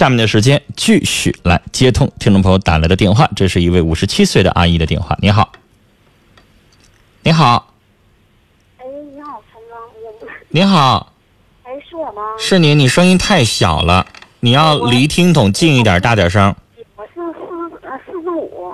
[0.00, 5.14] 下面的时间继续来接通听众朋友打来的电话，这是一位五十七岁的阿姨的电话。
[5.20, 5.52] 你好，
[7.22, 7.74] 你好，
[8.78, 8.84] 哎，
[9.14, 11.12] 你好，陈刚，我你好，
[11.64, 12.22] 哎，是我吗？
[12.38, 14.06] 是你，你声音太小了，
[14.40, 16.56] 你要离听筒近一点，大点声。
[16.96, 18.72] 我是四呃四十五，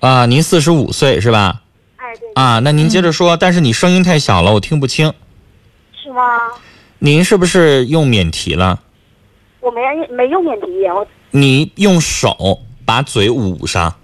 [0.00, 1.62] 啊，您四十五岁是吧？
[1.94, 5.14] 哎，对，啊，那您接着说，但是你声音太小了，我听不清。
[6.02, 6.50] 是吗？
[6.98, 8.80] 您是不是用免提了？
[9.64, 13.94] 我没没用免提，我你用手把嘴捂上，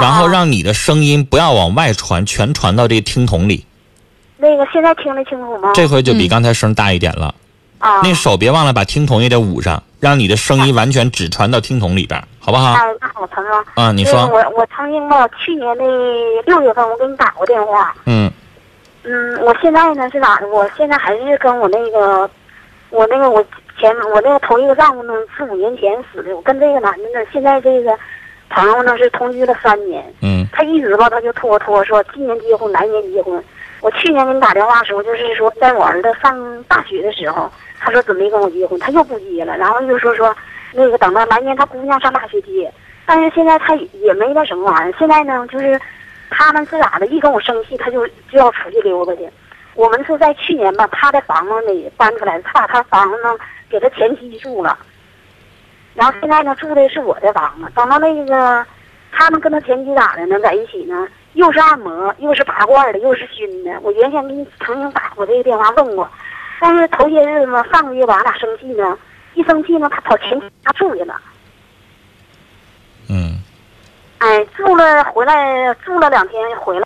[0.00, 3.66] 然后啊让你的声音不要往外传，全传到这个听筒里。
[4.36, 5.72] 那个现在听得清楚吗？
[5.74, 7.34] 这回就比刚才声大一点了。
[7.80, 12.72] 啊，那手别忘了把听筒也得捂上，让你的声音完全只传到听筒里边，好不好？
[12.74, 15.84] 哎，那好，陈刚，啊，你说，我我曾经吧，去年的
[16.46, 18.30] 六月份我给你打过电话，嗯
[19.02, 20.48] 嗯，我现在呢是咋的？
[20.48, 22.30] 我现在还是跟我那个，
[22.88, 23.44] 我那个我
[23.78, 26.34] 前我那个头一个丈夫呢，是五年前死的。
[26.34, 27.96] 我跟这个男的呢，现在这个
[28.48, 30.04] 朋友呢是同居了三年。
[30.22, 33.42] 嗯他一直吧，他就拖拖说今年结婚，来年结婚。
[33.80, 40.34] 我去年给你打电话的时候，就是说在我儿子上大学的时候，他说准备跟我结婚，他又不结了，然后又说说
[40.72, 42.72] 那个等到来年他姑娘上大学结，
[43.04, 44.94] 但是现在他也没那什么玩意儿。
[44.98, 45.78] 现在呢，就是
[46.30, 47.06] 他们是咋的？
[47.06, 49.28] 一跟我生气，他就就要出去溜达去。
[49.74, 53.36] 我们是在去年吧，他的房子里搬出来，他把他房子呢
[53.68, 54.78] 给他前妻住了，
[55.94, 57.70] 然后现在呢住的是我的房子。
[57.74, 58.64] 等到那个
[59.10, 60.38] 他们跟他前妻咋的呢？
[60.40, 63.78] 在一起呢，又是按摩，又是拔罐的，又是熏的。
[63.80, 66.08] 我原先给你曾经打过这个电话问过，
[66.60, 68.96] 但是头些日子呢，上个月吧，俺俩生气呢，
[69.34, 71.20] 一生气呢，他跑前妻家住去了。
[73.10, 73.38] 嗯
[74.18, 76.83] 哎，住了回来住了两天回来，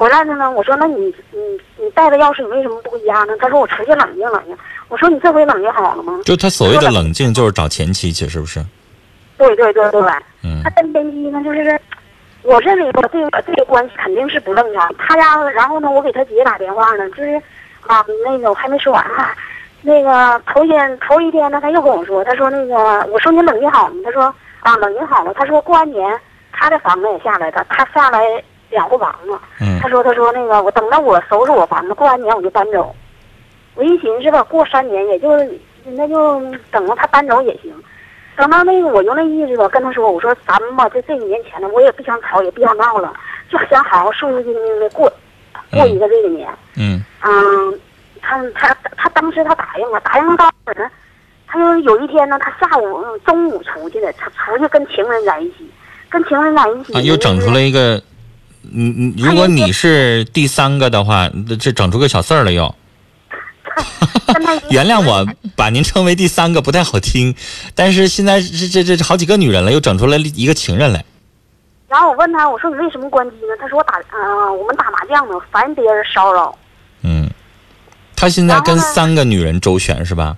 [0.00, 0.50] 回来了呢。
[0.50, 3.34] 我说那你你你带着钥匙，你为什么不回家呢？
[3.38, 4.56] 他说我出去冷静冷静。
[4.88, 6.18] 我说你这回冷静好了吗？
[6.24, 8.64] 就他所谓的冷静，就是找前妻去，是不是？
[9.36, 10.00] 对对对对，
[10.42, 11.78] 嗯他跟前妻呢，就是
[12.42, 14.90] 我认为我，这个这个关系肯定是不正常。
[14.96, 17.34] 他家，然后呢，我给他姐打电话呢，就是
[17.86, 19.34] 啊，那个我还没说完哈、
[19.82, 22.74] 那个头天头一天呢，他又跟我说，他说那个
[23.12, 24.00] 我说你冷静好了吗？
[24.06, 25.34] 他说啊，冷静好了。
[25.34, 26.18] 他说过完年
[26.52, 28.20] 他的房子也下来了，他下来
[28.70, 29.38] 两户房子。
[29.60, 32.94] 嗯他说他说那个我等到我收拾我房子，过完年我就搬走。
[33.74, 35.28] 我一寻思吧，过三年也就
[35.84, 37.72] 那就等着他搬走也行。
[38.36, 43.12] 等到那个我就那意思吧，跟他说，我说咱们吧，就这几年前呢，我也不想吵，也不想闹了，
[43.50, 45.12] 就想好好顺顺心心的过
[45.70, 46.48] 过一个这个年。
[46.76, 47.80] 嗯嗯，
[48.22, 50.90] 他他他当时他答应了，答应了到会儿呢，
[51.46, 55.70] 他就有一天呢，他下午嗯中午出去的，他出去跟情人在一起，
[56.08, 58.02] 跟情人在一起啊，又整出来一个，
[58.72, 62.74] 嗯嗯，如果你是第三个的话，这整出个小四儿了又。
[64.70, 65.26] 原谅我
[65.56, 67.34] 把您称为第三个不太好听，
[67.74, 71.04] 但是现在这这这这好几个女人了，又整出来一个情人来。
[71.88, 73.54] 然后我问他，我说你为什么关机呢？
[73.60, 76.56] 他说我打嗯、我们打麻将呢，烦别人骚扰。
[77.02, 77.28] 嗯，
[78.14, 80.36] 他现在跟三个女人周旋是吧？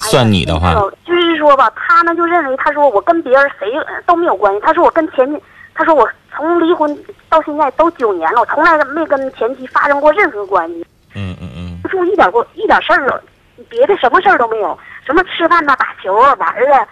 [0.00, 0.74] 算你的话，哎
[1.04, 4.60] 就是说吧，他呢就认为，他说我跟别人谁呃都没有关系。
[4.64, 5.40] 他说我跟前，
[5.74, 6.96] 他说我从离婚
[7.28, 13.20] 到现在都九年了，我从来没跟前妻发生过任何关系，嗯嗯嗯就一点过一点事儿，
[13.68, 16.86] 别的什么事儿都没有，什么吃饭呐、打球啊、玩儿啊。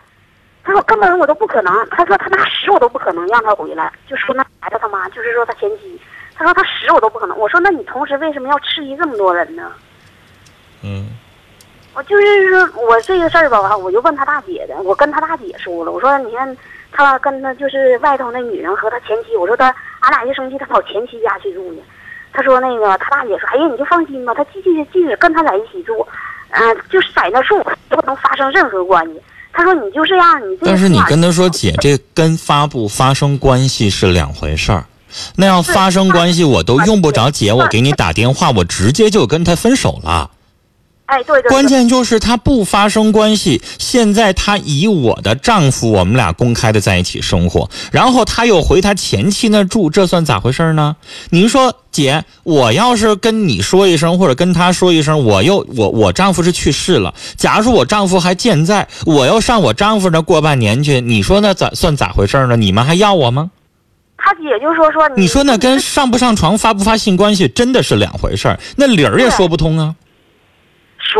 [0.64, 6.00] 他说根本我都不可能，他说他拿死我都不可能让他回来，就说那孩子他妈，就是说他前妻，
[6.34, 7.38] 他说他死我都不可能。
[7.38, 9.70] 我说那你同时为什么要质疑这么多人呢？
[10.82, 11.10] 嗯
[11.94, 16.56] 我就是说我这个事儿吧，我就问他大姐的，我跟他大姐说了，我说你看
[16.96, 19.66] 他跟他就是外头那女人和他前妻，我说他
[20.00, 21.82] 俺俩一生气，他跑前妻家去住呢。
[22.32, 26.06] 他说那个他大姐说，哎呀你就放心吧，他继续继续跟他在一起住，
[26.50, 29.20] 嗯、就是在那住不能发生任何关系。
[29.52, 34.84] 他说你就这样，你这但是你跟他说，姐，这跟发不发生关系是两回事儿。
[35.36, 40.30] 那要发生关系，我都用不着姐，我给你打电话，我直接就跟他分手了。
[41.06, 50.96] 哎对对对，关键就是他不发生关系，现在他以我的丈夫，我们俩公开的在一起生活，然后他又回他前妻那住，这算咋回事呢？
[51.30, 62.56] 您说姐，我要是跟你说一声，或者跟他说一声，我又我我丈夫是去世了，假如说我丈夫还健在，我要上我丈夫那过半年去，你说那咋算咋回事呢？
[62.56, 63.52] 你们还要我吗？
[64.18, 69.94] 他姐就说说你说那跟上不上床、发不发性关系真的是两回事儿，那理儿也说不通啊。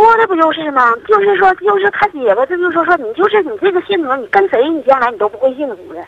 [0.02, 0.92] 说的不就是吗？
[1.08, 6.00] 就是说，就是他姐夫，这就说说你就是你这个性格，你跟谁你将来你都不会幸福的。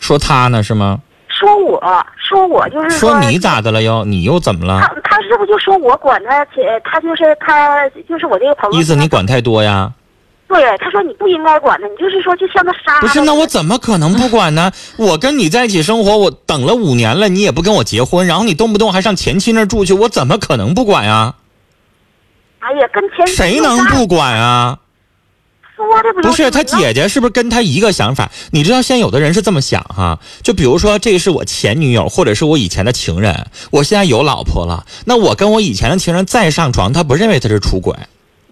[0.00, 0.98] 说他呢是吗？
[1.28, 1.80] 说我
[2.16, 4.04] 说我就是说你咋的了又？
[4.04, 4.80] 你又怎么了？
[4.82, 8.78] 他他是不是就说我管他且他就是他就是我这个朋友？
[8.78, 9.90] 意思你管太多呀？
[10.46, 13.00] 对，他说你不应该管他，你就是说就像个杀了。
[13.00, 14.70] 不是，那我怎么可能不管呢？
[14.98, 21.34] 我跟你在一起生活，我等了五年了，你也不跟我结婚，然后你动不动还上前妻那儿住去，我怎么可能不管呀？
[22.60, 24.78] 哎呀，跟前妻谁能不管啊？
[25.76, 28.30] 说的不不是他姐，姐姐是不是跟他一个想法？
[28.50, 37.96] 你知道现在有的人是这么想哈，就比如说这是我前女友，或者是我以前的情人，我现在有老婆了，那我跟我以前的情人再上床，他不认为他是出轨。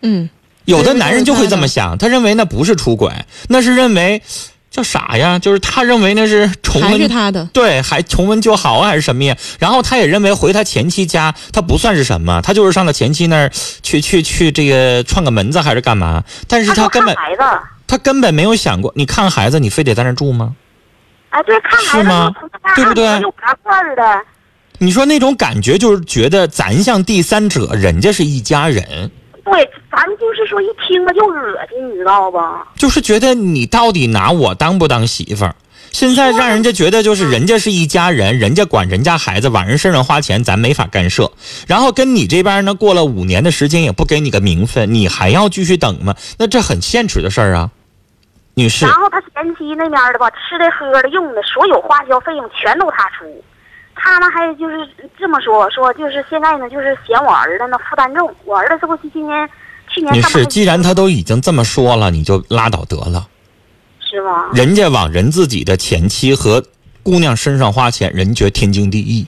[0.01, 0.31] 嗯，
[0.65, 3.13] 有的男人就会这么想，他认为那不是出轨，
[3.49, 4.23] 那是认为
[4.71, 5.39] 叫啥呀？
[5.39, 7.45] 就是他认为那是重还是温，他的。
[7.53, 9.37] 对，还重温就好啊，还是什么呀？
[9.59, 13.51] 然后他也认为回他前妻家，他不算是什么，他就是上他前妻那儿
[13.83, 16.23] 去去去这个串个门子还是干嘛？
[16.47, 17.43] 但是他根本看孩子，
[17.87, 20.55] 他根本没有想过，你看孩子，你非得在那儿住吗？
[21.31, 22.33] 啊，对，看孩子是吗
[22.77, 24.03] 对不对有啥事儿的？
[24.79, 29.11] 你说那种感觉就是觉得咱像第三者，人家是一家人，
[29.45, 32.69] 对，咱就是说一听着就恶心，你知道吧？
[32.77, 35.53] 就是觉得你到底拿我当不当媳妇儿？
[35.91, 41.29] 现在让人家觉得就是人家是一家人，人家管人家孩子，往人身上花钱，咱没法干涉。
[41.67, 46.15] 然后跟你这边呢，过了五年的时间也不给你个名分，你还要继续等吗？
[46.39, 47.69] 那这很现实的事儿啊，
[48.55, 48.95] 女士然。
[48.95, 53.25] 后他前妻那边的吧，吃的、喝的、用的，所有花销费用全都他出。
[53.97, 54.77] 他呢还就是
[55.19, 58.33] 这么说，说就是现在呢，就是嫌我儿子呢负担重。
[58.45, 59.49] 我儿子这不是今年、
[59.99, 63.27] 去年女士，上班既然他都已经这么说了，你就拉倒得了。
[64.01, 64.47] 是吗？
[64.55, 66.65] 人家往人自己的前妻和
[67.03, 69.27] 姑娘身上花钱，人觉得天经地义。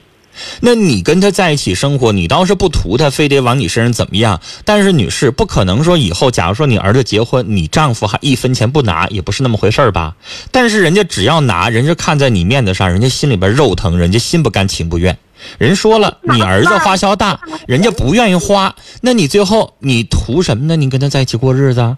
[0.61, 4.39] 那你跟他在一起生活，你倒是不图他非得往你身上怎么样。
[4.65, 10.15] 但是女士不可能说以后，假如说你儿子结婚，你丈夫还一分钱不拿，也不是那么回事儿吧？
[10.51, 15.17] 但是人家只要拿，人家看在你面子上，人家心里边肉疼，人家心不甘情不愿。
[15.57, 20.75] 人说了，你儿子花销大，人家不愿意花，那你最后你图什么呢？
[20.75, 21.97] 你跟他在一起过日子？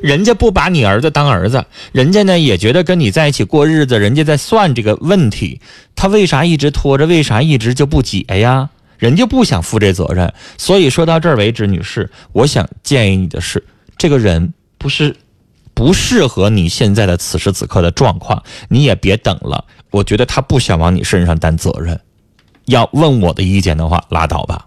[0.00, 5.60] 人家不把你儿子当儿子，人家呢也觉得跟你在一起过日子，人家在算这个问题，
[5.96, 7.06] 他为啥一直拖着？
[7.06, 8.70] 为啥一直就不解呀？
[8.98, 10.32] 人家不想负这责任。
[10.56, 13.64] 所以说到这儿为止，女士，我想建议你的是，
[13.96, 15.14] 这个人不是
[15.74, 19.64] 不适合你现在的此时此刻的状况，你也别等了。
[19.90, 21.98] 我觉得他不想往你身上担责任。
[22.66, 24.66] 要问我的意见的话，拉倒吧。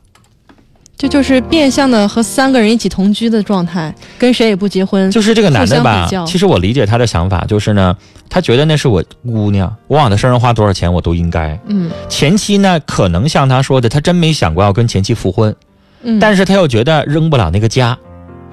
[1.01, 7.97] 这就是变相的和三个人一起同居的状态，跟谁也不结婚，就是这个男的吧其实我理解他的想法，就是呢，
[8.29, 11.59] 他觉得那是我姑娘，我往她身上花多少钱我都应该。
[11.65, 15.55] 嗯前妻呢，可能像他说的，他真没想过要跟前妻复婚，
[16.03, 17.97] 嗯，但是他又觉得扔不了那个家，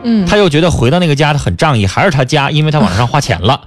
[0.02, 3.60] 嗯他又觉得回到那个家他很仗义，还是他家，因为他往上花钱了。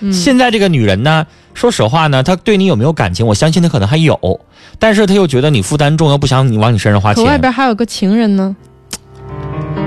[0.00, 3.26] 嗯现在这个女人呢，说实话呢，他对你有没有感情？
[3.26, 4.40] 我相信他可能还有，
[4.78, 8.56] 但是他又觉得你负担重，又不想你往你身上花可外，边还有个情人呢，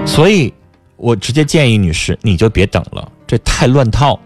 [0.05, 0.53] 所以，
[0.97, 4.19] 我直接建议女士，你就别等了，这太乱套，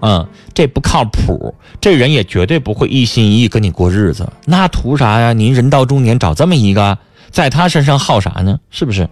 [0.00, 5.32] 嗯，这不靠谱，这人也绝对不会一心一意跟你过日子，那图啥呀？
[5.32, 6.98] 您人到中年找这么一个，
[7.30, 8.58] 在他身上耗啥呢？
[8.70, 9.08] 是不是？